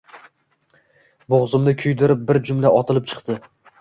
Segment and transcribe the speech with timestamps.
[1.33, 3.37] Boʻgʻzimni kuydirib, bir jumla otilib chiqdi: